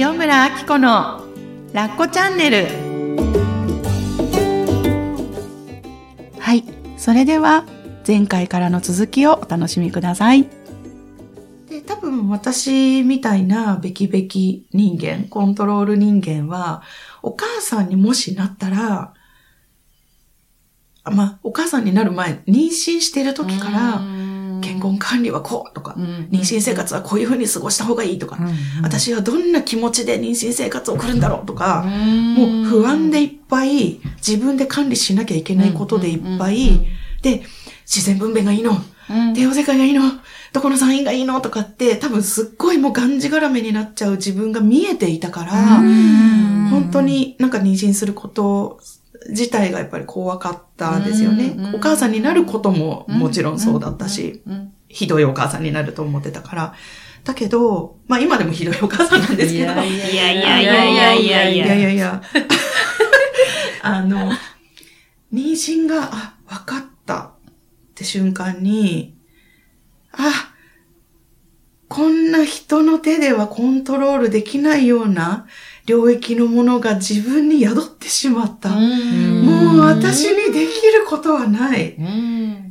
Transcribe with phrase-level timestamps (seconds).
[0.00, 1.24] 塩村あき子の
[1.72, 2.68] ラッコチャンネル。
[6.38, 6.62] はい
[6.96, 7.64] それでは
[8.06, 10.48] 前回からの続きをお楽しみください。
[11.68, 16.84] で多分私みたいなベキベキ人間コントロール人間は
[17.20, 19.14] お母さんにもしなったら
[21.10, 24.02] まあ、お母さんになる前、妊娠してる時から、
[24.80, 28.38] 健康管理はこうとか、妊娠生活はこういうふうに過ごした方がいいとか、
[28.82, 36.86] 私はどんな気持ちで妊娠生活を送るんだろうとか、もう不安でいっぱい、自分で管理しなきゃいけないことでいっぱい、
[37.22, 37.42] で、
[37.86, 38.80] 自然分娩がいいの、
[39.34, 40.02] 帝王切開がいいの、
[40.52, 45.52] どこの産院がいいのとかって、多分すっごいもうがんじがらめになっちゃう自分が見えていたから、
[46.70, 48.80] 本当になんか妊娠すること
[49.28, 51.56] 自体がやっぱり怖かったですよね。
[51.74, 54.42] お母さんになることももちろんそうだったし、
[54.88, 56.74] ひどいお母さんになると思ってたから。
[57.24, 59.72] だけど、まあ今でもひどいお母さんなんですけど。
[59.72, 62.22] いやいやいやいやいやいやいやいやいや。
[63.82, 64.32] あの、
[65.32, 67.30] 妊娠が、あ、分かったっ
[67.94, 69.16] て瞬間に、
[70.12, 70.54] あ、
[71.88, 75.46] こんな人の手ではコントロールできないような
[75.88, 78.68] 領域のものが自分に宿ってしまった。
[78.68, 81.96] もう私にできることはない。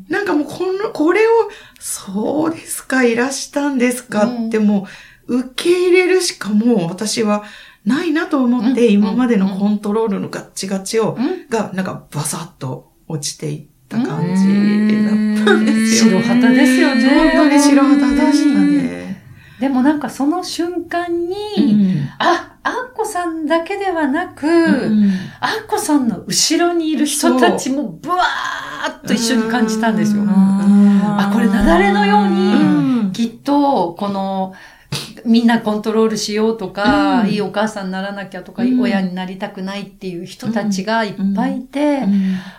[0.08, 1.32] なんかもうこの、これを、
[1.80, 4.88] そうですか、いらしたんですかっても
[5.26, 7.44] う受け入れるしかもう私は
[7.86, 11.18] ないなと思って今までのコントロールのガッチガチを、
[11.50, 14.44] がなんかバサッと落ちていった感じ
[15.38, 17.34] だったんですよ、白旗ですよね。
[17.34, 19.24] 本当に白旗でしたね。
[19.60, 24.48] でもなんかその瞬間に、あ、あっこさんだけではなく、
[25.40, 30.24] あっこさんの後ろにいる人たちもブワーっと一緒に感じたんですよ。
[30.28, 34.54] あ、これ雪崩のように、きっと、この、
[35.26, 42.04] みんなコントロールしようとか、いいお母さんにならなきゃとか、いい親になりたくないっていう人たちがいっぱいいて、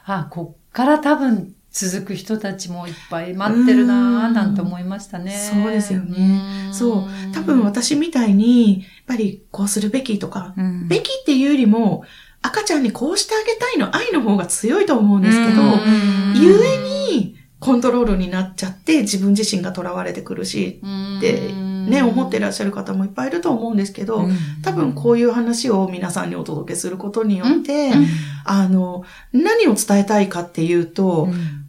[0.06, 5.32] あ、こっから多分続く人たちもいっぱい待ってるなぁなんて思いましたね。
[5.32, 6.42] そうですよね。
[6.72, 7.34] そう。
[7.34, 10.54] 多分私みたいに、ぱりこうするべきとか、
[10.86, 12.04] べきっていうよりも、
[12.42, 15.62] 赤ちゃんにこうしてあげたいの愛の方が強いと思うんですけど、
[16.40, 20.80] ゆえにコントロールになっちゃって自分自身が囚われてくるし
[21.18, 21.52] って
[21.88, 24.28] ね、思ってらっしゃる方もいっぱいいると思うんですけど、
[24.62, 27.90] 多分こういう話を皆さんにお届けすることによって、
[28.44, 31.28] あの、何を伝えたいかっていうと、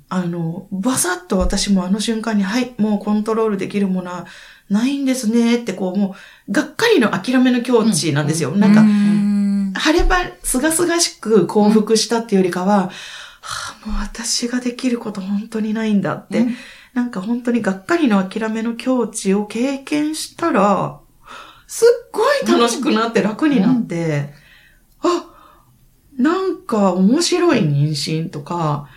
[0.10, 4.26] あの、バサッと私もあの瞬間に、はい、もうコントロールできるものは
[4.70, 6.16] ないんですねって、こう、も
[6.48, 8.52] う、がっかりの諦めの境地なんですよ。
[8.52, 12.92] なんか、晴れば、すがすがしく幸福したっていうよりかは、
[13.42, 16.46] はあ、もう私ができること本当にないんだって、
[16.94, 21.00] なんか本当にがっかりの諦めの境地を経験したら、
[21.68, 24.34] すっごい楽しくなって楽になって、
[25.02, 25.26] あ、
[26.18, 28.88] なんか面白い妊娠とか、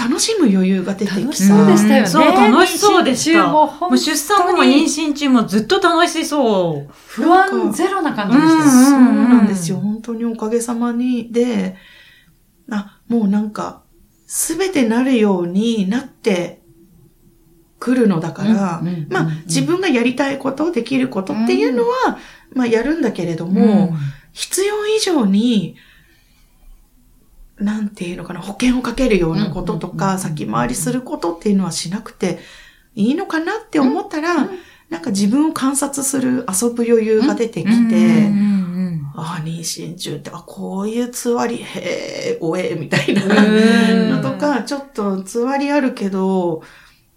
[0.00, 1.20] 楽しむ余裕が出てきた。
[1.20, 2.08] 楽しそうでしたよね。
[2.08, 3.48] そう、楽しそうでした。
[3.48, 6.92] もう出産後も妊娠中もずっと楽しそう。
[7.06, 8.70] 不安ゼロな感じでした。
[8.70, 9.76] そうなんですよ。
[9.76, 11.30] 本当におかげさまに。
[11.30, 11.76] で、
[12.70, 13.82] あ、もうなんか、
[14.26, 16.62] すべてなるようになって
[17.78, 22.18] くるのだから、まあ、自分がやりたいこと、できることっていうのは、
[22.54, 23.92] まあ、やるんだけれども、
[24.32, 25.76] 必要以上に、
[27.60, 32.38] なんていうのかな、保険をかけるようなこととか、先回りすることっていうのはしなくて
[32.94, 34.48] いいのかなって思ったら、
[34.88, 38.32] なんか自分を観察する遊ぶ余裕が出てきて、
[39.14, 41.80] ああ、妊娠中って、あ、こういうつわり、へ
[42.32, 43.22] え、おえ、みたいな
[44.16, 46.62] のとか、ちょっとつわりあるけど、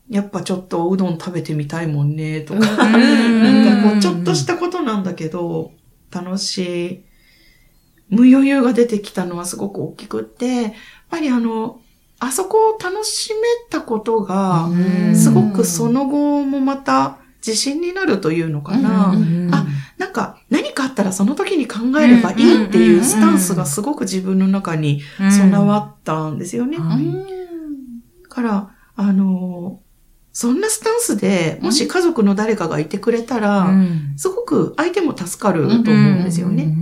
[0.10, 5.72] やっぱちょっとおうどん食べてみたいもんね、とか、なんかこう、ちょっとしたことなんだけど、
[6.12, 7.04] 楽しい。
[8.14, 10.74] 無余裕が出てきたのはすごく大きくって、やっ
[11.10, 11.80] ぱりあの、
[12.20, 14.70] あそこを楽しめたことが、
[15.16, 19.12] すごくその後もまた自信になるというのかな。
[19.52, 19.66] あ、
[19.98, 26.78] なんか何かあったらその時に考えればいいっていうスタンスがすごく自分の中に備わったんですよね。
[26.78, 29.82] だから、あの、
[30.32, 33.68] そんなスタンスで、もし家族の誰かがいてくれたら、
[34.16, 36.74] すごく相手も助かると思うんですよね。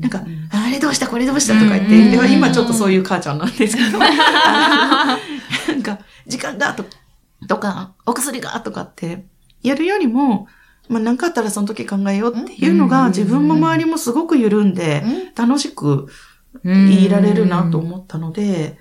[0.00, 0.24] なんか、あ
[0.72, 6.84] れどうしたこれどうしたとか言って、では今ちょっとそういう母ちゃんなんですけど、なんか、時間がと
[7.46, 9.24] とか、お薬がとかって
[9.62, 10.48] やるよりも、
[10.88, 15.04] まあ何かあったらその時考えようっていうのが自分も周りもすごく緩んで、
[15.36, 16.08] 楽しく
[16.64, 18.78] 言いられるなと思ったので、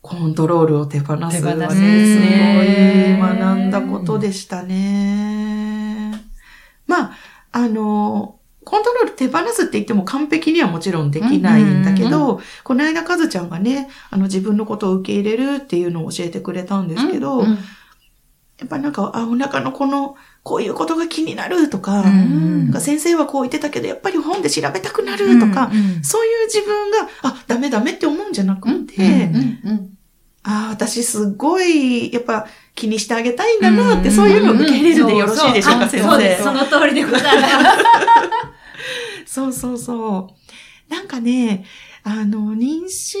[0.00, 6.12] コントロールを手放すはね、すすごねい学んだことでしたね。
[6.86, 7.16] まあ、
[7.52, 17.58] あの、コントロール手放すって言っても完璧にはもちろんできないんだけど、この間かずちゃんがね、あの自分のことを受け入れるっていうのを教えてくれたんですけど、うん
[18.58, 20.14] やっぱなんか、あ、お腹のこの、
[20.44, 25.72] こういうことが気になるとか、うんなんか先生はこう言ってたけど、やっぱり本で調べたくなるとか、
[26.02, 29.90] そういう自分が、あ、ダメダメって思うんじゃなくて、うんうんうん
[30.46, 36.42] ああ、私すごい、やっぱ気にしてあげたいんだなって、うんそういうのを受け入れるでよろしいでしょうか、先そうです。
[36.44, 36.64] そ生。
[36.64, 37.34] の通りでございます。
[39.34, 40.30] そうそうそ
[40.88, 40.92] う。
[40.92, 41.64] なんかね、
[42.04, 43.18] あの、妊娠、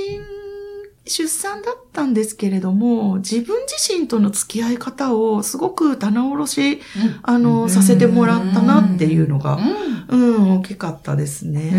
[1.06, 6.82] 出産だったんですけれども、自分自身との付き合い方をすごく棚卸し、
[7.24, 9.58] あの、させてもらったなっていうのが、
[10.08, 11.72] うん、大きかったですね。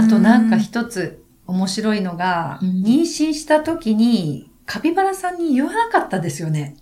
[0.00, 6.78] あとなんか一つ面白いのが、うん妊娠した時にカピバラさんに言わなかったですよね。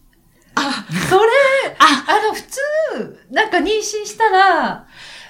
[0.55, 1.23] あ、それ、
[1.79, 4.86] あ、あの普通、なんか妊娠したら、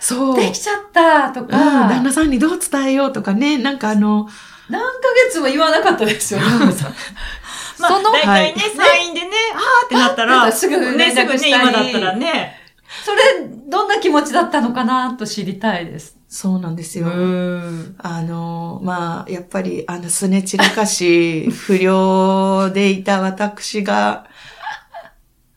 [0.07, 0.37] そう。
[0.37, 4.29] できちゃったとうん、か、旦那さんにどう伝えようとかね、なんかあの、
[4.71, 4.89] 何ヶ
[5.29, 6.47] 月も言わなかったですよね。
[7.79, 12.57] まあ、その大体ね、サインでね、あーってなったら、すぐね、すぐね、今だったらね。
[13.05, 16.17] それ、どんな気持ちだったのかなと知りたいです。
[16.29, 17.09] そうなんですよ。
[17.09, 17.97] ん。
[17.99, 24.29] あの、まあ、やっぱり、あの、すね散らかし、 不良でいた私が、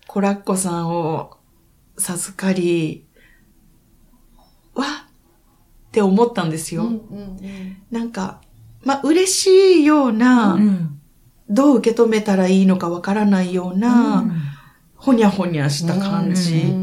[0.07, 1.38] コラッコさんを
[2.00, 3.06] 授かり、
[4.80, 6.90] わって思ったんですよ。
[7.92, 8.42] なんか、
[8.84, 11.00] まあ、嬉しいような、うん。
[11.50, 14.24] どう受け止めたらいいのかわからないような、
[14.96, 16.74] ほにゃほにゃした感じ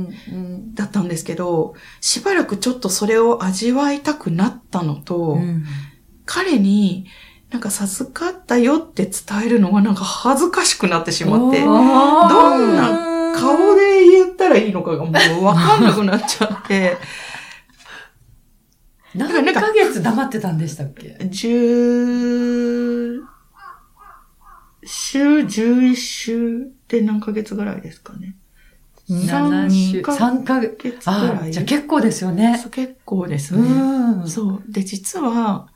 [0.74, 5.64] だったんですけど、しばらくちょっとそれを味わいたくなったのと、うん。
[6.24, 7.06] 彼に
[7.50, 9.12] なんか授かったよって伝
[9.46, 16.96] えるのがなんか恥ずかしくなってしまって、どんな顔で言ったらいいのかがもうわかんなくなっちゃって、
[19.16, 23.20] 何ヶ月黙ってたんでしたっけ？10
[24.84, 28.36] 週、11週で何ヶ月ぐらいですかね。
[29.08, 30.76] 7週、か3ヶ月。
[30.78, 31.52] 月ぐあらい。
[31.52, 32.62] じゃあ結構ですよね。
[32.70, 34.22] 結構ですうね。
[34.24, 34.28] ん。
[34.28, 34.68] そう。
[34.68, 35.68] で、実は、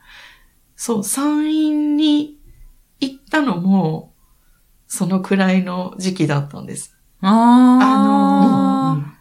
[0.76, 2.38] そう、産院に
[3.00, 4.12] 行ったのも、
[4.86, 6.96] そのくらいの時期だったんです。
[7.22, 8.49] あうん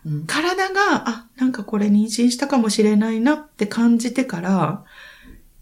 [0.06, 0.26] うん。
[0.26, 4.84] 体が、あ、なんかこれ妊娠したかもしれないなって感じてから、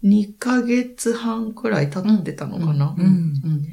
[0.04, 2.94] 2ヶ月半くらい経ってたのかな。
[2.96, 3.04] うん。
[3.04, 3.66] うん。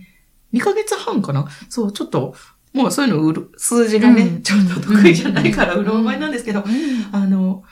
[0.54, 1.48] 2ヶ月半かな？
[1.70, 2.36] そう、ちょっと、
[2.74, 4.42] もうそういうのうる、数字がね、うん。
[4.42, 6.64] ちょっと得意じゃないからうろ覚えなんですけど、
[7.12, 7.64] あの、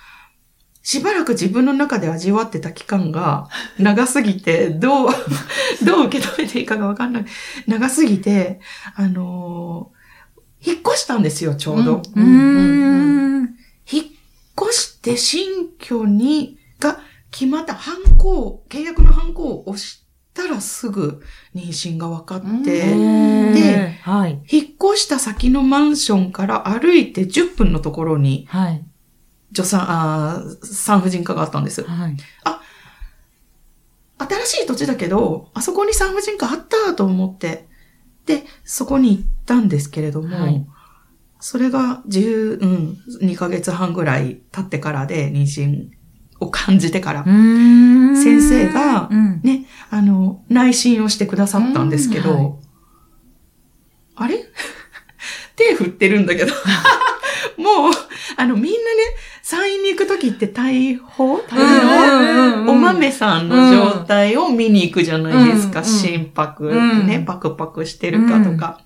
[0.85, 3.47] しばらく自分の中で味わってた期間が
[3.79, 5.09] 長すぎて、どう、
[5.85, 7.25] どう受け止めていいかがわかんない。
[7.67, 8.59] 長すぎて、
[8.95, 9.91] あの
[10.65, 12.01] 引っ越したんですよ、ちょうど。
[12.15, 14.05] 引っ
[14.61, 16.99] 越して新居に、が
[17.31, 21.21] 決まった犯行、契約の犯行を押したらすぐ
[21.55, 22.95] 妊娠が分かって、う
[23.51, 24.41] んで、はい。
[24.49, 28.83] 引っ越した先のマンションから歩いて10分のところにはい。
[29.55, 31.83] 助産、あー産婦人科があったんです。
[31.83, 32.17] はい。
[34.17, 37.67] 新しい土地だけど、あそこに産婦人科あったと思って、
[38.25, 40.65] で、そこに行ったんですけれども、はい。
[41.39, 45.89] それが10、うん、2ヶ月半ぐらい経ってからで妊娠
[46.39, 49.41] を感じてから、先先生がうん。
[49.43, 52.43] ね、あの、内診をしてくださったんですけど、うん。
[52.43, 52.55] はい。
[54.15, 54.45] あれ？
[55.55, 56.53] 手振ってるんだけど、
[57.57, 57.93] もう、
[58.37, 58.77] あの、みんなね、
[59.41, 61.39] 産院に行くときって大砲？
[61.49, 65.79] 大うんのお豆さんの状態を見に行くじゃないですか。
[65.79, 67.07] うん心拍うん。
[67.07, 68.79] ね、パクパクしてるかとか。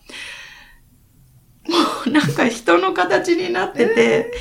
[1.67, 1.75] も
[2.07, 4.31] うなんか人の形になってて、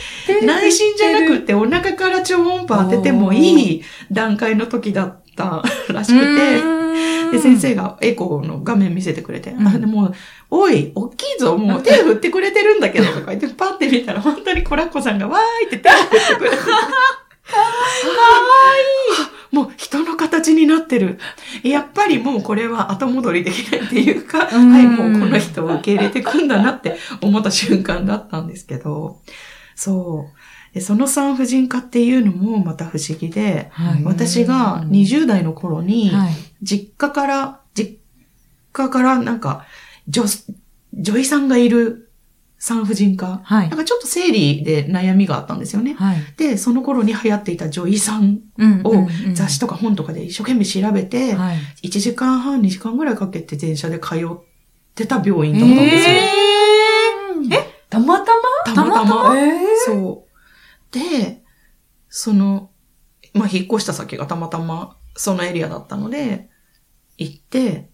[0.44, 3.82] 内心じゃなくてお腹から超音波当ててもいい
[4.12, 6.75] 段階の時だったらしくて、
[7.32, 10.14] で、先生がエコーの画面見せてくれて、うんあ、でも、
[10.50, 16.56] おい、大きいぞ、もう手振ってくれてるんだけど、 とか言って、パって見たら、本当にコラッコさんが、わーいって手を振ってくれて。
[16.56, 16.76] かわ
[18.76, 19.22] い
[19.52, 21.18] いもう人の形になってる。
[21.62, 29.20] やっぱりもうこれは後戻りできないっていうか、うんはい、もうこの人を受け入れてくんだなって思った瞬間だったんですけど、
[29.74, 30.45] そう。
[30.76, 36.34] でその産婦人科っていうのもまた不思議で、はい私が20代の頃に、はい。
[36.60, 37.98] 実家から、実
[38.74, 39.64] 家からなんか、
[40.06, 40.24] 女、
[40.92, 42.12] 女医さんがいる
[42.58, 43.40] 産婦人科。
[43.42, 45.94] はいなんかちょっと生理で悩みがあったんですよね。
[45.94, 46.18] はい。
[46.36, 51.56] で、その頃に流行っていた女医さんうんを雑誌とか本とかで一生懸命調べて、はい。
[51.84, 54.18] 1時間半、2時間ぐらいかけて電車で通っ
[54.94, 56.16] てた病院だったんですよ。
[57.58, 58.26] えたまた
[58.66, 59.22] たまたま。
[59.30, 59.56] まえ
[59.86, 60.25] そう。
[60.96, 61.42] で、
[62.08, 62.70] その、
[63.34, 66.48] まあ、引っ越した先がたまたまそのエリアだったので、
[67.18, 67.90] 行って、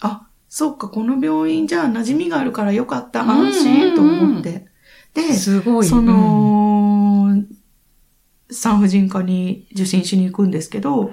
[0.00, 4.66] あ、そっか、この病院じゃあ馴染みがあるからよかった、安心と思って。
[5.14, 5.86] で、すごい。
[5.86, 7.42] その、
[8.50, 11.12] 産婦人科に受診しに行くんですけど、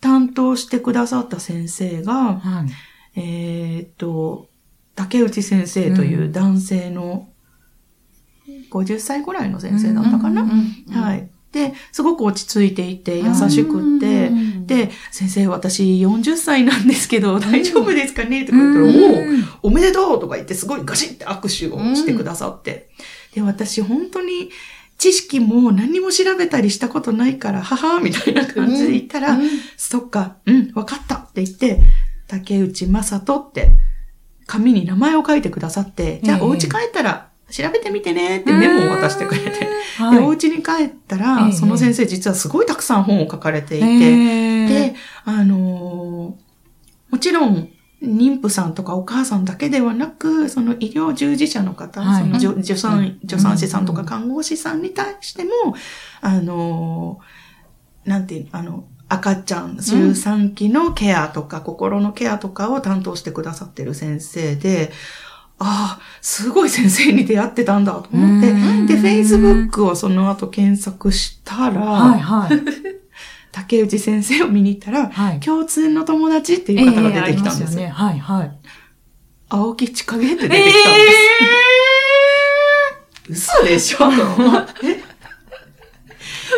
[0.00, 3.20] 担当してくださった先生がうん、、はい。
[3.20, 4.48] えーっと、
[4.94, 7.28] 竹内先生という男性の
[8.70, 10.46] 50歳ぐらいの先生だったかな、
[10.90, 11.28] はい。
[11.52, 14.30] で、すごく落ち着いていて、優しくって、
[14.66, 18.44] で、先生、私40歳なんですけど、大丈夫ですかね？
[18.44, 18.86] とか言ったら、
[19.62, 22.90] おお、おめでとうとか言って、すごいガシッて握手をしてくださって。
[23.34, 24.50] で、私、本当に、
[24.98, 29.38] 知識も何にも調べたりしたことないから、ははみたいな感じで言ったら、
[29.76, 31.80] そっか、うん、わかったって言って、
[32.26, 33.70] 竹内正人って、
[34.46, 36.42] 紙に名前を書いてくださって、じゃあええ。
[36.42, 39.50] お家帰ったら調べてみてねってメモを渡してくれて。
[40.10, 40.36] で、おはい。
[40.36, 46.48] 家に帰ったえら、えその先生実はすごいたくさん本を書かれていて、えで、あのー
[47.10, 47.70] もちろん、
[48.02, 52.22] 妊婦さんとかお母さんだけではなく、その医療従事者の方、はい。
[52.22, 55.50] その助助う産ん、助産師さんとか看護師さんに対しても、
[56.20, 64.92] あのーなんていう、あの、赤ちゃん、周産期のケアとか、心のケアとかを担当してくださってる先生で、
[65.60, 72.58] ああ、すごい先生に出会ってたんだと思って、うんで、Facebook をその後検索したら、はいはい。
[73.50, 75.40] 竹内先生を見に行ったら、はい。
[75.40, 77.78] 共通の友達っていう方が出てきたんです。
[77.80, 78.12] ええありますよね。
[78.12, 78.50] はいはい。
[79.48, 80.94] 青木千景って出てきたん
[83.28, 83.52] です。
[83.60, 83.98] 嘘でしょ？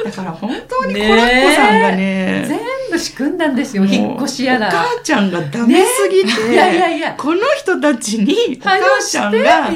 [0.05, 2.65] だから本当にコラッコさんがね、全部
[3.01, 4.69] 仕組んだんですよ、引っ越しやら。
[4.69, 9.71] お母ちゃんがダメすぎて、 いやいやいや、この人たちにお母ちゃんが。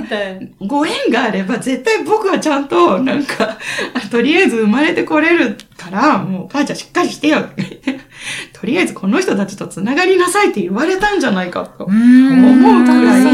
[0.61, 3.59] ご縁があれば絶対僕はちゃんとなんか、
[3.95, 7.45] あ とりあえず生まれてこれるから、もうお母ちゃんしっかりしてよ。
[8.53, 11.85] とりあえずこの人たちと繋がりなさいって言われたんじゃないかと。
[11.85, 13.25] 思思うくらい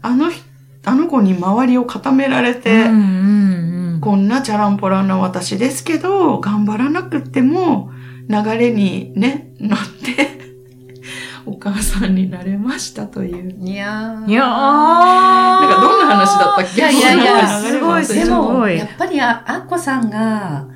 [0.00, 0.48] あの人、
[0.84, 4.00] あの子に周りを固められて、うんうんうん。
[4.00, 7.90] こんなチャランポランな私ですけど、頑張らなくっても、
[8.28, 10.38] 流れにね、乗って、
[11.46, 13.54] お母さんになれましたという。
[13.66, 14.46] いやーいやー。
[14.46, 16.80] なんかどんな話だったっけ？
[16.80, 20.66] いやいやいやすごいでも、やっぱりあ、あっこさんが、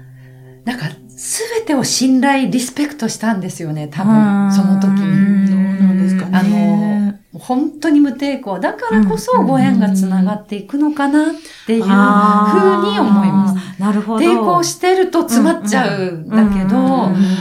[0.65, 5.79] なんか、すべてを信頼、リスペクトしたんですよね、多分、その時どうに。
[5.81, 6.31] なんですかね。
[6.39, 6.92] あの、
[7.39, 8.61] 本当に無抵抗。
[8.61, 11.35] だからこそご縁がつながっていくのかなっ
[11.67, 13.77] ていうふうに思います。
[13.77, 13.81] す。
[13.81, 14.25] なるほど。
[14.25, 16.77] 抵抗してると詰まっちゃうんだけど、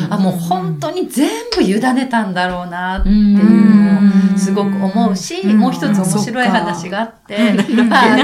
[0.10, 8.17] あ、もう本当にに全部委ねたんだろうなってういうのをすごく思うし、うんもう一つ面白い話があって、うん まあ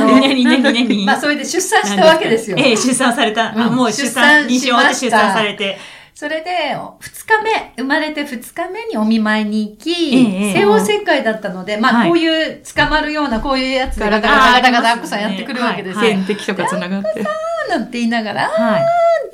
[1.05, 2.57] まあそれで出産したわけですよ。
[2.57, 3.53] ええ、出産された。
[3.53, 5.77] もう出産、出産妊娠終わって出産されて。
[6.19, 15.99] それで、二日目、生まれて二日目にお見舞いに行き、ええ帝王切開だったので、まはいあこういう捕まるようなこういうやつでガタガラガラガタガタガタあーアッコさんやってくるわけですよ。
[15.99, 17.23] はい点滴とか繋がって。
[17.69, 18.83] なんて言いながら、はい。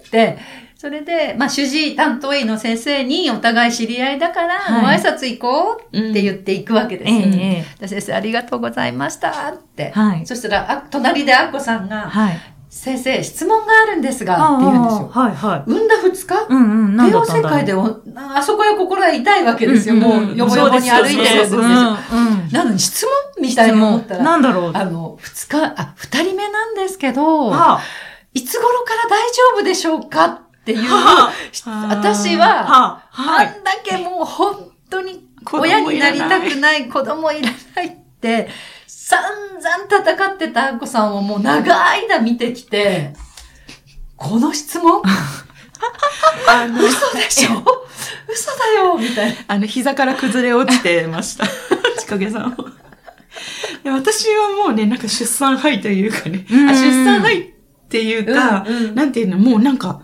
[0.06, 0.38] って、
[0.76, 7.88] それで、まあ、主治医担当医の先生にお互い知り合いだから、はいご挨拶行こうって言って行くわけですえよ。
[7.88, 9.92] 先生、ありがとうございましたって。
[9.92, 10.26] はい。
[10.26, 12.53] そしたら、あ隣でアッコさんが、はい。
[12.76, 15.08] 先生、質問があるんですが、って言うんですよ。
[15.08, 15.64] はい、はい。
[15.70, 16.48] 産んだ二日？
[16.50, 18.02] うんうん、帝王切何だったんだろう開でお、
[18.36, 19.96] あそこやここら痛いわけですよ。
[19.96, 21.62] もう、よぼよぼに歩いてるんですよ。
[21.62, 23.14] なのに質問
[23.44, 24.72] みたいに思ったら、なんだろう。
[24.74, 27.80] あの、二日、あ、二人目なんですけど、は
[28.34, 31.32] いつ頃から大丈夫でしょうかっていう、は
[31.90, 33.48] 私は、ははい。
[33.48, 38.50] あんだけもう本当に親になりたくない、子供いらないって、
[39.14, 43.14] 散々戦ってたあっこさんをもう長い間見てきて、
[44.16, 45.02] この質問？
[46.48, 47.64] あの、 嘘でしょ？
[48.28, 48.98] 嘘だよ！
[48.98, 49.36] みたいな。
[49.48, 51.46] あの、膝から崩れ落ちてました。
[52.00, 52.56] ちかげさんは。
[53.84, 56.70] で私はもうね、なんか出産肺というかね、うん。
[56.70, 57.44] あ出産肺っ
[57.90, 58.96] ていうか、うんうん。
[58.96, 60.02] なんていうの、もうなんか、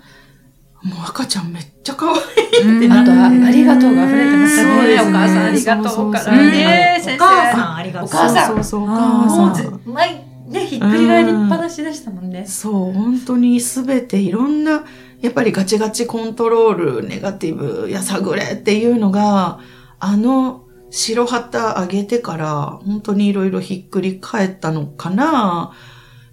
[0.84, 3.46] もう赤ちゃんめっちゃ可愛いってあとは、なって。
[3.46, 7.00] ありがとうが溢れてますねお母さんありがとうからね。
[7.02, 7.58] 先お母さ生。
[7.58, 8.10] んありがとう。
[8.10, 9.82] お母さんそうそうお母もうぜさん。
[9.86, 12.46] 毎、ね、ひっくり返りっぱなしでしたもんね。
[12.46, 14.84] そう、本当にすべていろんな、
[15.22, 19.60] やっぱりガチガチコントロール、ネガティブ、やさぐれっていうのが、
[20.00, 25.74] あの白旗上げてから、本当にいろいろひっくり返ったのかな。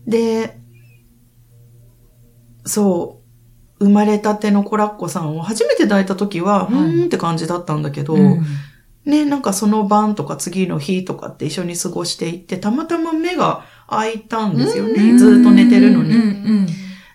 [0.06, 0.58] で、
[2.64, 3.15] そう、
[3.78, 8.42] 生まれたてのコラッコさんを初めて抱いた時は、はいふーんって感じだったんだけど、うん
[9.04, 15.16] ね、なんかその晩とか次の日とかって一緒に過ごしていって、たまたま目が開いたんですよね。
[15.16, 16.66] ずーっと寝てるのに。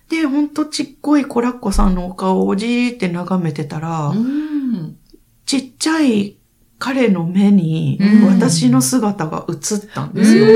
[0.07, 4.97] で、ほんとちっこいコラッコさんのお顔をじーって眺めてたら、うん。
[5.45, 6.37] ちっちゃい
[6.81, 9.57] 彼の目にうん私の姿が映っ
[9.93, 10.47] たんですよ。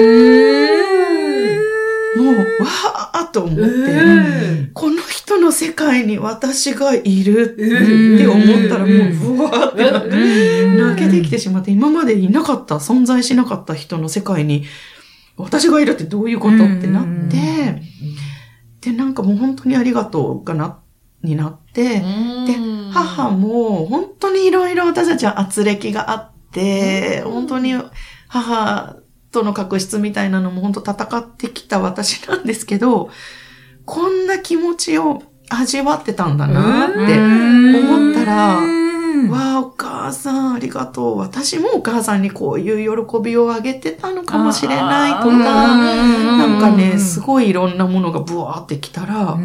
[2.25, 4.72] もう、わーっと思って、うん。
[4.74, 8.15] この人の世界に私がいるうん。
[8.15, 10.77] って思ったらもう、うわーってなってうん。
[10.77, 14.65] 泣けてきてしまって、今までいなかった、存在しなかった人の世界に、
[15.38, 17.82] 私がいるってどういうことってなって、
[18.82, 20.79] で、なんかもう本当にありがとうかな、
[21.24, 22.03] になって、で、
[22.91, 27.32] 母も本当にいろいろ私たちは圧力があって、うん。
[27.32, 27.74] 本当に
[28.27, 28.96] 母
[29.36, 33.10] との確執みたいなのも本当戦ってきた私なんですけど、
[33.84, 39.30] こんな気持ちを味わってたんだなって思ったら、うん。
[39.30, 41.18] わあ、お母さんありがとう。
[41.20, 49.38] 私もお母さんにこういう喜びをあげてたのかもしれないとか、なんかね、すごいいろんなものがブワーってきたら、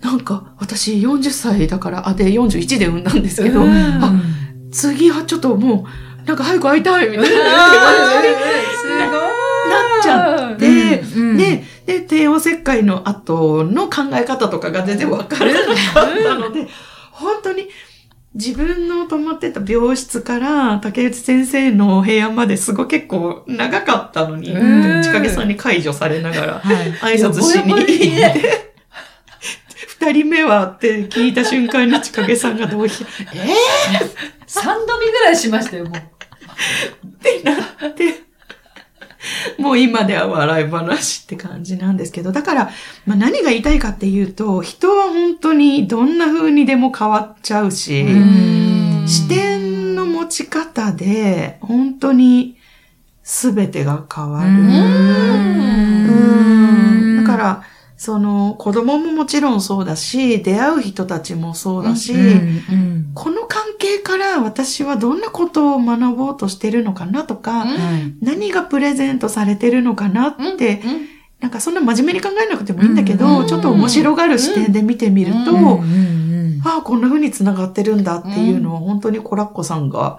[0.00, 3.70] なんか私40歳だから、あ、で41で産んだんですけど、うん。
[3.70, 4.12] あ、
[4.72, 7.28] 次はちょっともう、なんか早く会いたいみたいな。
[7.28, 8.94] 感じに
[9.70, 11.36] なっちゃって、うん。
[11.36, 15.74] で、で、帝王切開の後の考え方とかが全然わからなかっ
[16.22, 16.68] たので、
[17.10, 17.68] 本当に
[18.34, 25.02] 自分の泊まってた病室から竹内先生のお部屋まですごい結構長かったのに、うん。
[25.02, 26.72] 千景さんに解除されながらは
[27.12, 27.16] い。
[27.16, 28.71] 挨拶しに行って、
[30.02, 33.04] 二人目はって聞いた瞬間に千景さんがどうひ、
[33.34, 33.54] え
[34.46, 35.94] 3度見ぐらいしましたよ、もう。
[35.94, 36.02] ーっ
[37.20, 37.52] てな
[37.88, 38.20] って、
[39.58, 42.70] もう今では笑い話って感じなんですけど、だから、
[43.06, 49.06] まあ、何が言いたいかっていうと、人は本当にどんな風にでも変わっちゃうし、うん。
[49.06, 52.56] 視点の持ち方で、本当に
[53.22, 54.50] 全てが変わる。
[54.50, 54.52] う
[57.20, 57.24] ん。
[57.24, 57.62] だから、
[58.02, 62.16] その子供ももちろんそうだし、出会う人たちもそうだし、う
[62.74, 80.18] んこの関係から私はどんなことを学ぼうとしてるのかなとか、はい何がプレゼントされてるのかなって、うんなんかそんな真面目に考えなくてもいいんだけど、うんちょっと面白がる視点で見てみると、うんああ、こんな風に繋がってるんだっていうのを本当にコラッコさんが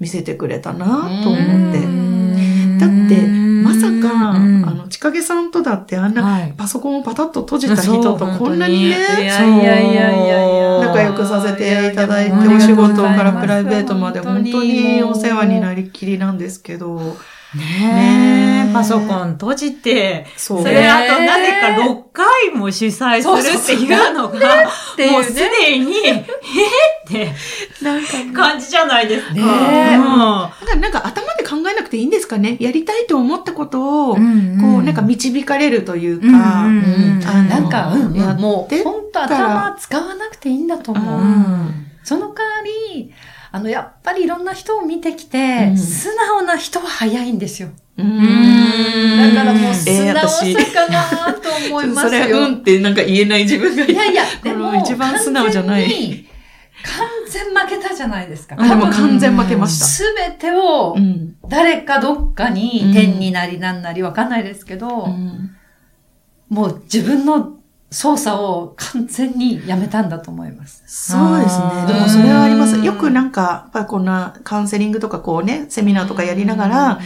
[0.00, 0.86] 見せてくれたな
[1.22, 1.78] と思って。
[1.78, 2.78] うん。
[2.80, 4.64] だって、まさか、うん。
[4.66, 6.54] あの、ちかげさんとだってあんなはい。
[6.56, 10.80] パソコンをパタッと閉じた人と こんなにね、いやいやいや。
[10.80, 17.16] 仲良くさせていただいて、お仕事からプライベートまで本本当にお世話になりきりなんですけど、
[17.54, 24.64] ねえ、パソコン閉じて、それあとなぜか6回も主催するっていうのが、
[25.10, 26.24] もうすでに、 えーっ
[27.06, 27.32] て
[27.82, 29.34] なんかね、感じじゃないですか。
[29.34, 29.42] ね
[29.92, 29.96] え。
[29.96, 30.80] うん。
[30.80, 32.56] なんか頭で考えなくていいんですかね。
[32.60, 37.94] やりたいと思ったことを、こうなんか導かれるというか、なんか、
[38.38, 41.20] もう、本当頭使わなくていいんだと思う。
[41.20, 41.86] うん。
[42.04, 42.52] その代わ
[42.92, 43.12] り、
[43.52, 45.78] あの、やっぱりいろんな人を見てきて、うん。
[45.78, 47.70] 素直な人は早いんですよ。
[48.00, 52.22] ううんだからもう素えー直私さかなと思いますよ。
[52.22, 56.26] それ、うんってなんか言えない自分がいやいや、でも、一番素直じゃない
[56.82, 58.56] 完全負けたじゃないですか。
[58.58, 59.84] あでも完全負けました。
[59.84, 65.50] すべてをう、ん誰かどっかに、天になりなんなりわかんないですけど、うん
[66.48, 67.60] もう自分の
[67.92, 70.82] 操作を完全にやめたんだと思います。
[70.86, 71.86] そうですね。
[71.86, 72.76] でもそれはあります。
[72.78, 77.00] よくなんか、やっぱりこんなカウンセリングとかこうね、セミナーとかやりながら、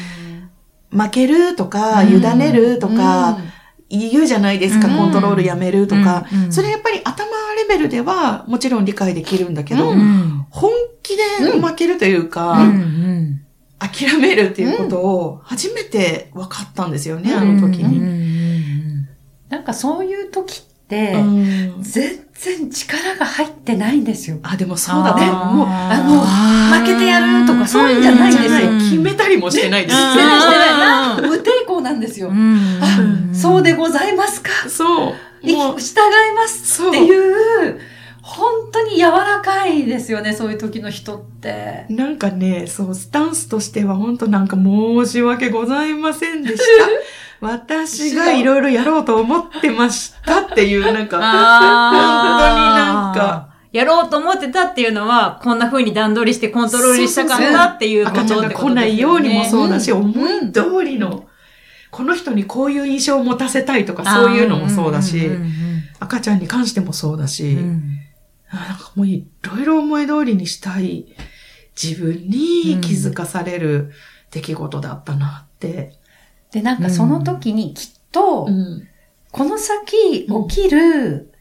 [0.94, 2.08] 負けるとか、うん。
[2.08, 3.38] 委ねるとか、
[3.90, 4.96] 言うじゃないですか、うん。
[4.96, 6.26] コントロールやめるとか。
[6.50, 7.26] それやっぱり頭
[7.56, 9.92] レベルではもちろん理解できるんだけど、
[10.50, 10.70] 本
[11.02, 11.22] 気で
[11.60, 12.56] 負けるというか、
[13.78, 17.38] 諦めるっていうことを初めて分かったんですよね、うん。
[17.38, 17.98] あの時うんに。
[17.98, 19.08] ん
[19.48, 24.38] なんかそういう時って、うん全然力が入ってないんですよ。
[24.42, 25.26] あ、でもそうだね。
[25.26, 26.20] もう、あの
[26.80, 29.96] 負けてやるとかそういうんじゃないんですよ決めたりもしてないです。
[29.96, 30.78] してないしてない。
[30.78, 32.28] な無抵抗なんですよ。
[32.28, 34.50] うんあ、そうでございますか。
[34.68, 35.14] そう。
[35.42, 37.80] いもう従いますそうっていう、
[38.22, 41.84] 本当に柔らかいですよね、そういう時の人って。
[41.90, 46.64] なんかね、そう、スタンスとしては本当なんか申し訳ございませんでした。
[47.44, 59.98] 私がいろいろやろうと思ってましたっていう、なんか、本当になんか、やろうと思ってたっていうのは、こんな風に段取りしてコントロールしたかったっていうこと赤ちゃんが来ないようにもそうだし、うん。
[59.98, 61.26] 思い通りの、
[61.90, 65.28] この人にこういう印象を持たせたいとか、そういうのもそうだし、
[66.00, 67.58] 赤ちゃんに関してもそうだし、
[68.50, 71.06] あなんかもういろいろ思い通りにしたい
[71.80, 73.90] 自分に気づかされる
[74.30, 76.03] 出来事だったなって。
[76.54, 78.86] で、なんかその時にきっと、ん。
[79.32, 81.32] この先起きる、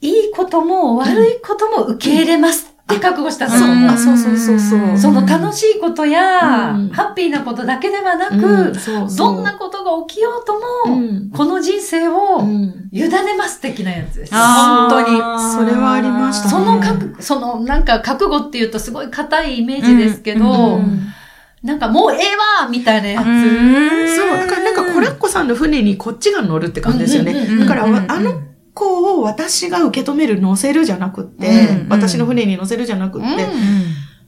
[0.00, 3.50] いいことも悪いことも受け入れますって覚悟したん。
[3.50, 3.88] だと思う。
[3.88, 4.98] あそうそうそうそう。
[4.98, 6.88] その楽しいことや、うん。
[6.88, 8.74] ハッピーなことだけではなく、うん。
[8.74, 9.34] そうそう。
[9.36, 11.30] どんなことが起きようとも、うん。
[11.30, 12.88] この人生うをん。
[12.90, 14.32] 委ねます的なやつです。
[14.34, 14.92] あー。
[14.92, 15.18] 本当に。
[15.52, 16.50] それはありましたね。
[16.50, 21.14] その覚、そのなんか覚悟っていうとすごい硬いイメージですけど、うん
[21.62, 23.26] なんかもうええわみたいなやつ。
[23.26, 24.16] うん。
[24.16, 27.32] そう、だからなんかコラッコさんの船にこっちが乗るって感じですよね。
[27.32, 27.96] うんうんうんだから、うん。
[27.96, 28.42] うんあの
[28.74, 33.38] 子を私が受け止める、乗せるじゃなくって、うんうん私の船に乗せるじゃなくって、うん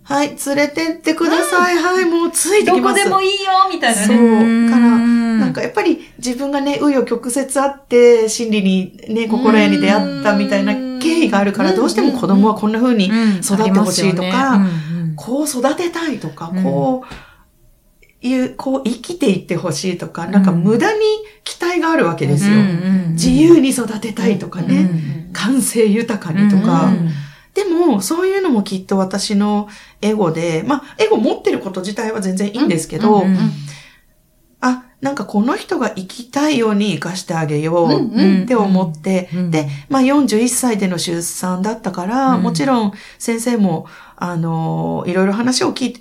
[0.02, 3.04] はい、連れてってください、はい、もうついてどきます。
[3.04, 4.68] こでもいいよみたいなそう、ね。
[4.68, 13.06] から、ななんかやっぱり自分がね、紆余曲折あって、心理にね、心得に出会ったみたいな経緯があるから、うんどうしても子供はこんな風に
[13.40, 14.89] 育ってほしいとか、うん
[15.20, 16.62] こう育てたいとか、うん。
[16.62, 17.04] こ
[18.22, 21.00] ういう、こう生きていってほしいとか、なんか無駄に
[21.44, 22.56] 期待があるわけですよ。
[23.10, 27.10] 自由に育てたいとかね、感性豊かにとか、うん
[27.52, 29.68] でも、そういうのもきっと私の
[30.00, 33.24] エゴで、まあ、エゴ持ってること自体は全然いいんですけど、
[35.00, 43.86] なんかこの人が生きたいように生かしてあげよううんって思って、うんで、まあ41歳での出産だったから、うんもちろん先生も、
[44.16, 46.00] あの、いろいろ話を聞いて、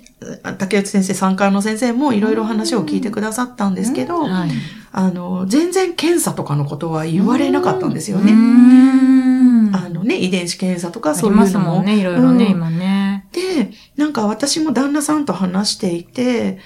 [0.58, 4.50] 竹内先生、産科の先生もいろいろ話を聞いてくださったんですけど、はい。
[4.92, 8.32] あの、全然検査とかのことは言われなかったんですよね。
[8.32, 9.74] うん。
[9.74, 11.46] あのね、遺伝子検査とかありそういうのも。
[11.46, 12.50] ますもんね、いろいろね、うん。
[12.50, 13.26] 今ね。
[13.32, 16.58] で、なんか私も旦那さんと話していて、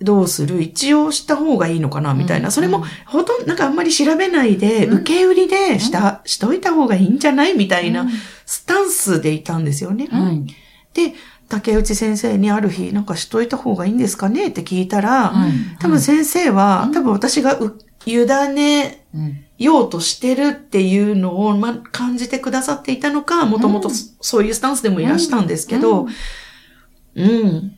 [0.00, 0.60] どうする？
[0.60, 2.12] 一応した方がいいのかな？
[2.14, 2.50] みたいな。
[2.50, 4.98] それも、ほとんど、なんかあんまり調べないで、うん。
[4.98, 7.54] 受け売りでした、しといた方がいいんじゃない？
[7.54, 8.06] みたいな
[8.44, 10.08] スタンスでいたんですよね。
[10.10, 10.46] はい。
[10.92, 11.14] で、
[11.48, 14.48] 竹内先生にある日、なんかしといた方がいいんですかね？
[14.48, 15.52] って聞いたら、はい。
[15.78, 16.92] 多分先生は、うん。
[16.92, 26.06] 多分私がう委ねうんようとしてるっていうのを、ま、感じてくださっていたのか、もともとそそういうスタンスでもいらしたんですけど、
[27.14, 27.75] うん、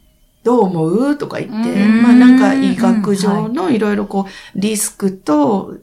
[0.48, 1.18] どう思う？
[1.18, 2.02] とか言って、うん。
[2.02, 5.74] まあなんか医学上のいろいろこう、リスクと、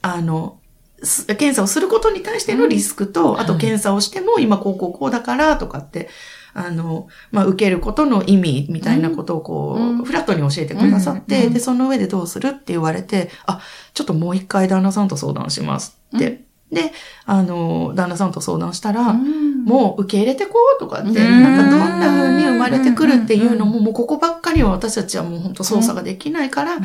[0.00, 0.58] あの、
[1.02, 6.08] す検査をすることに対してのリスクと、あと検査をしても今こうこうこうだからとかって、
[6.54, 10.04] あの、まあ受けることの意味みたいなことをこう、うん。
[10.04, 11.52] フラットに教えてくださって、うん。
[11.52, 13.60] で、その上でどうするって言われて、あ、
[13.92, 16.46] ちょっともう一回旦那さんと相談しますって。
[16.76, 16.92] で、
[17.24, 21.14] あの、旦那さんと相談したら、もう受け入れてこうとかって、うん。
[21.14, 26.76] なんかどんな風に生まれてくるっていうのも、もうここばっかりは私たちはもう本当操作ができないから、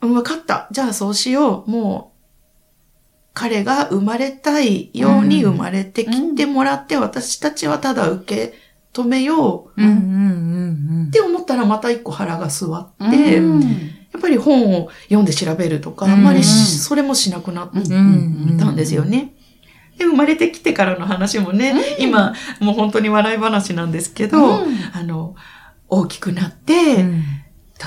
[0.00, 0.68] うん、分かった。
[0.70, 1.70] じゃあそうしよう。
[1.70, 2.18] もう、
[3.34, 8.54] 彼が生まれたいように生まれてきてもらって、私たちはただ受け
[8.92, 9.82] 止めよう
[11.08, 18.58] って思ったらまた一個腹が据わって、うんやっぱり本を読んで調べるとか、うんあんまりしそれもしなくなっうんうんうん。
[18.58, 19.32] たんですよね。
[19.96, 24.76] で、生まれてきてからの話もね、今、もう本当に笑い話なんですけど、うん。
[24.92, 25.36] あの、
[25.88, 27.22] 大きくなって、うん。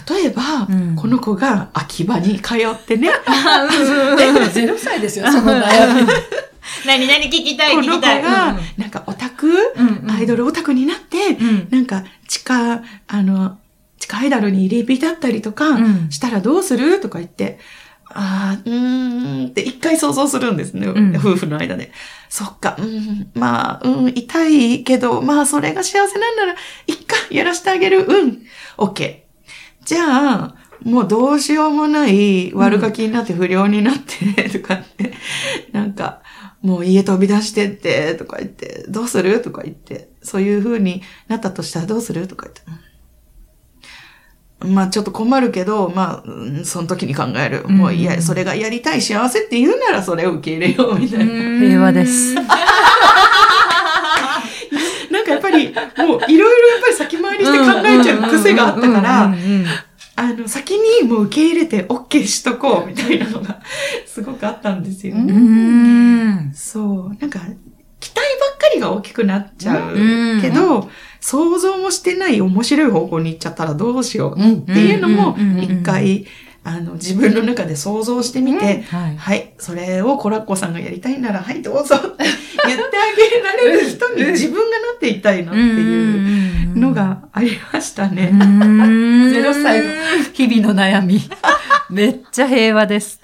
[0.10, 0.96] 例えば、うん。
[0.96, 3.10] この子が秋葉に通ってね、
[4.54, 6.08] ゼロ歳ですよ、その悩み。
[6.88, 8.22] 何何聞きたいこの子聞きたい。
[8.22, 10.12] が、なんかオタク、うんうん。
[10.12, 11.68] アイドルオタクになって、うん。
[11.70, 13.58] なんか地下、あの、
[14.02, 16.12] 地下アイドルに入り浸ったりとかうん。
[16.12, 17.00] したらどうする？
[17.00, 17.60] とか言って、
[18.08, 21.16] ああ、うーんって一回想像するんですね、ん。
[21.18, 21.92] 夫婦の間で。
[22.28, 26.54] そっか、うん、まあ、うん、痛いけど、まあ、それが幸せなんなら、
[26.88, 28.42] いっか、やらしてあげる、うん、
[28.78, 29.22] OK。
[29.86, 35.14] じゃあ、もうどうしようもない悪ガキになって不良になって、とかって、
[35.72, 36.22] なんか、
[36.62, 39.42] もう家飛び出してって、とか言って、どうする？
[39.42, 42.28] とか言って、そういう風になったとしたらどうする？
[42.28, 42.62] とか言って。
[44.64, 47.68] うんまあちょっと困るけど、まあ、うんその時に考える。
[47.68, 51.26] もういや、それがやりたい幸せって言うならそれを受け入れようみたいな。
[51.60, 52.36] 平和です。
[55.12, 59.34] なんかやっぱり、もういろいろやっぱり先回りして考えちゃう癖があったから、
[60.16, 63.60] あの、先にもう受け入れて OK しとこうみたいなのが
[64.06, 65.34] すごくあったんですよね。
[65.34, 67.16] うんそう。
[67.20, 67.40] なんか、
[68.02, 70.42] 期待ばっかりが大きくなっちゃううん。
[70.42, 70.90] けど、
[71.22, 74.58] 想像もしてない面白い方向に行っちゃったらどうしよううん。
[74.58, 75.42] っていうのもうん。
[75.42, 75.52] うん。
[75.52, 75.58] うん。
[75.58, 75.64] うん。
[75.64, 76.26] 一回、
[76.64, 79.18] あの、自分の中で想像してみて、はい。
[79.18, 82.24] はい、それをコラッコさんがやりたいなら、はい、どうぞって
[82.66, 88.32] 言ってあげられる人に自分がなっていたいなっていうのがありましたね。
[89.34, 89.94] ゼロ歳の
[90.34, 91.20] 日々の悩み。
[91.90, 93.20] めっちゃ平和です。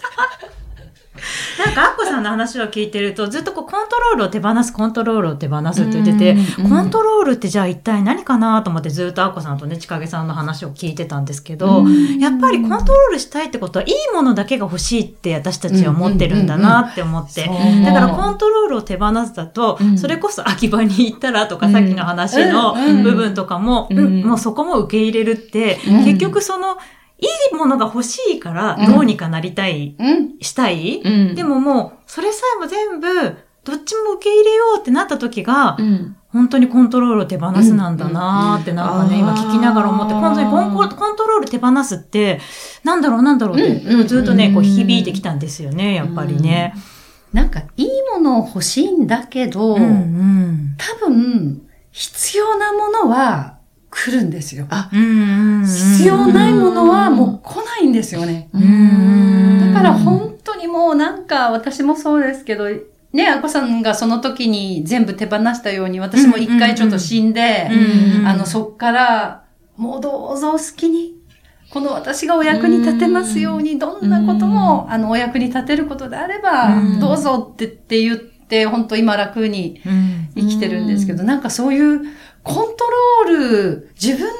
[1.65, 11.85] なんか、アッコさんの話を聞いてると、ずっとこう、コントロールを手放す、コントロールを手放すって言ってて、コントロールってじゃあ一体何かなと思ってずっとアッコさんとね、ちかげさんの話を聞いてたんですけど、
[12.19, 17.49] やっぱりコントロールしたいってことは、いいものだけが欲しいって私たちは思ってるんだなって思って。
[17.85, 26.77] だからコントロールを手放すだと、それこそ秋葉に行ったらとか、さっきの話の部分とかも、もうそこも受け入れるって、結局その、
[27.19, 30.39] いいものが欲しいから、どうにかなりたい、うん。
[30.39, 31.35] したい、うん。
[31.35, 33.07] でももう、それさえも全部、
[33.63, 36.15] どっちも受け入れようってなった時が、うん。
[36.29, 42.39] 本当にコントロールを手放すなんだなーってなんかね、うん今聞きながら思って、本当にコンココントロール手放すって、
[42.83, 46.75] なんだろうなんだろうって、ずっとね、こう響いてきたんですよね、やっぱりね。
[47.33, 50.75] なんか、いいものを欲しいんだけど、うんうん。
[50.77, 53.56] 多分、必要なものは
[53.97, 54.67] 来るんですよ。
[54.93, 55.65] うんうんうん。
[55.65, 58.49] 必要ないものはもう来ないんですよね。
[58.53, 59.73] うん。
[59.73, 62.65] だから本当にもうなんか私もそうですけど、
[63.13, 67.69] ね、あこさんがその時に全部手放したように、私も一回ちょっと死んで、
[68.23, 69.43] あの、そっから、
[69.75, 71.15] もうどうぞお好きに、
[71.71, 82.01] この私がお役に立てますように、どんなことも、あの、お役に立てることであればうん、どうぞってって言って、本当今楽にうん生きてるんですけど、なんかそういう
[82.47, 82.85] コント
[83.27, 84.33] ロール、自分の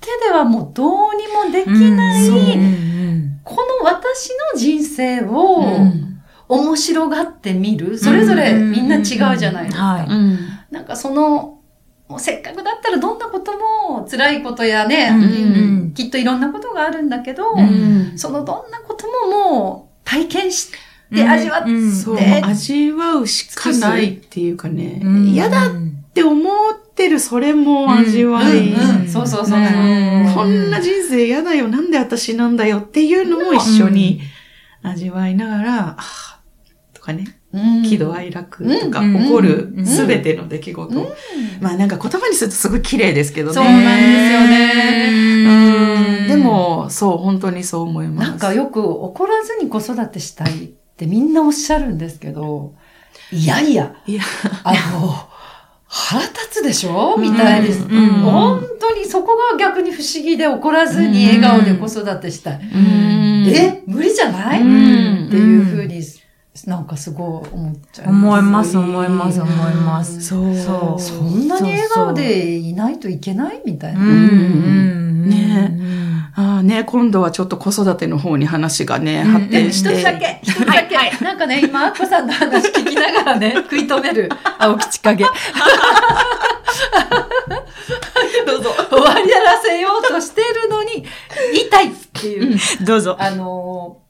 [0.00, 3.14] 手ではもうどうにもできない、うんう。
[3.14, 6.08] んこの私の人生をうん。
[6.48, 7.98] 面白がってみる。
[7.98, 10.06] それぞれみんな違うじゃないですか。
[10.70, 11.58] なんかその、
[12.08, 15.22] もうせっかくだったらどんなことも辛いことやね、うん。
[15.22, 15.26] う
[15.84, 18.12] んきっといろんなことがあるんだけど、うん。
[18.16, 20.78] そのどんなことももう体験して
[21.10, 21.28] うん。
[21.28, 21.92] 味わって、うん。
[21.92, 25.00] そう、で味わうしかないっていうかね。
[25.02, 25.70] うん、嫌だっ
[26.14, 28.74] て思ってるそれも味わい。
[29.06, 29.58] そうそうそうそう。
[29.58, 34.20] うんこんな人生嫌だよ、なんで私なんだよっていうのも一緒に
[34.82, 37.82] 味わいながら、あーとかね、うん。
[37.82, 39.18] 喜怒哀楽とかうん。
[39.18, 39.86] 起こるうん。
[39.86, 40.98] すべての出来事。
[40.98, 41.06] うん。
[41.60, 43.54] まあなんか言葉にするとすごい綺麗ですけどね。
[43.54, 45.08] そうなんですよね。
[46.22, 46.28] うん。
[46.28, 48.28] でも、そう、本当にそう思います。
[48.28, 52.74] なんかよく怒らずに子育てしたいってみんなおっしゃるんですけど、
[53.32, 54.22] いやいや、いや、
[54.64, 55.28] あの、
[55.88, 57.16] 腹立つでしょ？
[57.18, 57.82] みたいです。
[57.82, 57.90] うん。
[57.90, 62.60] うん本当にそこが逆に不思議で怒らずに笑顔で子育てしたい。
[62.62, 63.48] うん。
[63.48, 65.26] え無理じゃない、うん。
[65.28, 66.02] っていうふうに
[66.66, 70.20] なんかすごい思っちゃい思います、思います、思います。
[70.20, 70.54] そう。
[70.56, 71.00] そう。
[71.00, 73.62] そんなに笑顔でいないといけない？
[73.64, 74.00] みたいな。
[74.00, 75.78] ね
[76.40, 79.90] ああね、今度はちょっと子育ての方に話がね、発展して。
[79.90, 80.96] 一つだけ、一つだけ。
[81.24, 85.24] なんかね、今、アッコさんの話聞きながらね、 食い止める青吉影。
[88.46, 88.70] どうぞ。
[88.88, 91.04] 終わりらせようとしてるのに、
[91.54, 92.56] 言いたいっていう。
[92.84, 93.16] どうぞ。
[93.18, 94.08] あのー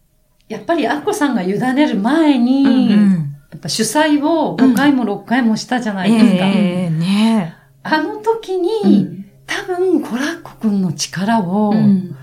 [0.48, 6.30] やっぱりアッコさんが委ねる前に、うんやっぱ主催を5回も6回もしたじゃないですか。
[6.46, 9.17] ええねあの時に、うん
[9.48, 12.14] 多分コラッコくんの力をうん。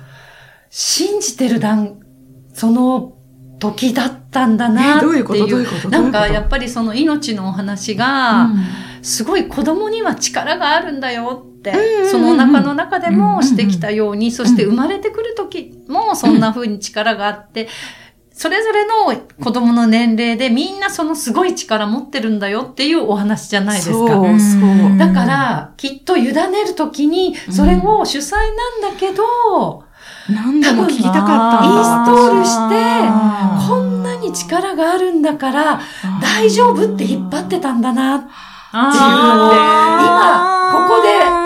[0.77, 1.99] 信じてる段、
[2.53, 3.13] その
[3.59, 5.13] 時だったんだなっていう。
[5.13, 5.47] えどういうこと？
[5.47, 5.89] どういうこと？
[5.89, 8.49] なんかやっぱりその命のお話が、
[9.01, 17.69] すごい子供には力があるんだよって、うんその中の中でうんもしてきたように、そして生まれてくる時もそんな風に力があって、
[18.38, 23.95] それぞれの子供の年齢でみんなそのすごい力持ってるんだよっていうお話じゃないですか。
[23.95, 24.98] そうそう。
[24.98, 28.34] だから、きっと委ねるときに、それを主催
[28.82, 29.86] なんだけど、
[30.30, 31.65] 何度も聞きたかった。
[31.65, 35.80] インストールしてこんなに力があるんだから、
[36.21, 38.15] 大丈夫って引っ張ってたんだな。
[38.74, 39.36] あーな
[40.76, 41.44] んか、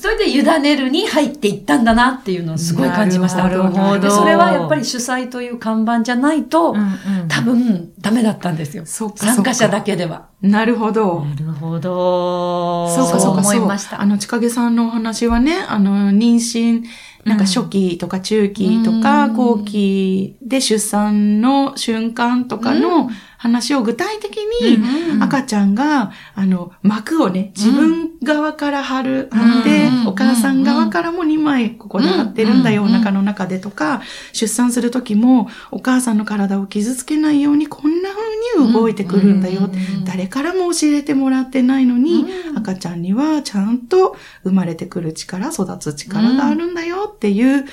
[0.00, 3.42] それで委ねるに入っていったんだなっていうのをすごい感じました。
[3.42, 6.90] なるほどでそれはやっぱり主催という看板じゃないと、うんうん
[7.28, 8.84] 多分ダメだったんですよ。
[8.86, 10.28] そっか参加者だけでは。
[10.40, 11.24] なるほど。
[11.24, 12.88] なるほど。
[12.88, 16.82] そうかそうか思そういましたあの、ちかげさんのお話はね、あの、妊娠、
[17.24, 19.34] なんか初期とか中期とかうん。
[19.34, 24.76] 後期で出産の瞬間とかの話を具体的に
[25.14, 34.02] うん赤ちゃんが、あの、膜をね、自分側から貼る、貼ってうん、お母さん側からも2枚ここで貼ってるんだよ、うんお腹の中でとか、
[34.32, 39.62] 出産する時も、お母さんの体を傷つけないようにこんな風に動いてくるんだよ。
[39.62, 42.58] うん誰からも教えてもらってないのに、うん。
[42.58, 47.66] 赤ちゃんにはちゃんと生まれてくる力、育つ力があるんだよっていう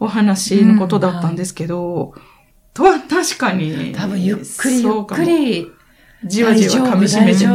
[0.00, 2.14] お話のことだったんですけど、
[2.72, 3.92] とは確かに。
[3.94, 5.70] 多分ゆっくりゆっくり、
[6.24, 7.52] じわじわ噛み締めてた。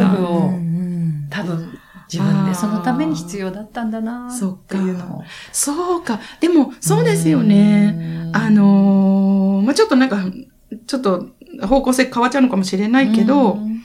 [1.35, 1.79] 多分
[2.13, 5.23] 自分でそのために必要だったんだなっていうのを。
[5.51, 6.19] そうか。
[6.39, 7.95] でも、そうですよね。
[7.95, 11.27] うんあのーまあ、ちょっとなんか、ちょっちょっと
[11.67, 13.80] 方向性変わっちゃうのかもしれないけど、うん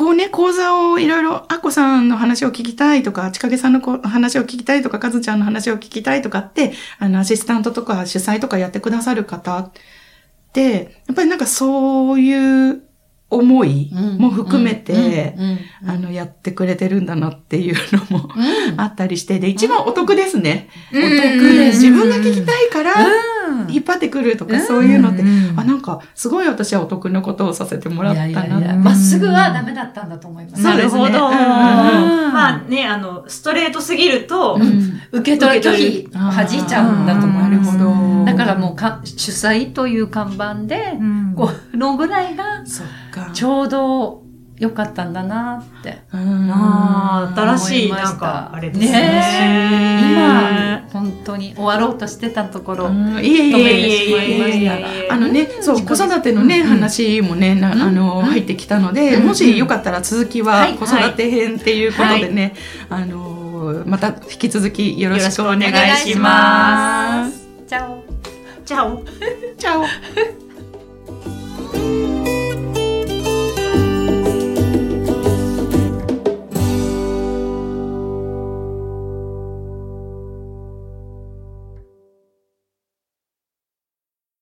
[0.00, 9.72] こうね、講座をいろいろ、アッコさんの話を聞きたいとか、ちかげさんのこ話を聞きたいとか、かずちゃんの話を聞きたいとかって、あの、アシスタントとか主催とかやってくださる方っ
[10.54, 12.82] て、やっぱりなんかそういう
[13.28, 15.34] 思いも含めて、
[15.86, 18.80] あの、やってくれてるんだなっていうのもうん。
[18.80, 20.70] あったりして、で、一番お得ですね。
[20.94, 21.02] おうん。
[21.02, 28.76] 得で、自分が聞きたいから、うん引っ張ってくるとか、そういうのって、うんあ、なんか、すごい私はお得なことをさせてもらったな。
[28.76, 30.62] まっすぐはダメだったんだと思います。
[30.62, 31.02] なるほど。
[31.04, 31.10] うん
[32.32, 37.78] まあね、あの、ストレートすぎると、うん受け取り拒否り弾いちゃうんだと思いなるます。
[37.78, 38.24] ほど。
[38.24, 43.30] だからもうか主催という看板で、うんこのぐらいがそっか。
[43.32, 44.22] ちょうど
[44.60, 46.02] 良かったんだなって。
[46.12, 46.50] うん。
[46.52, 48.92] ああ、新しい、なんか、あれですね。
[48.92, 53.14] ね今、本当に終わろうとしてたところ、うん。
[53.14, 59.26] いえいえいえいえいえいえ止めてしまいましたあのね、そう、子育てのね、話もね、なあの、入ってきたので、うん。
[59.28, 60.74] もしよかったら続きははい。
[60.74, 62.54] 子育て編っていうことでね、
[62.90, 67.38] あの、また引き続きよろしくお願いします。
[67.38, 67.48] す。
[67.66, 68.04] チャオ。
[68.66, 68.90] じゃあ、
[69.56, 70.49] チャオ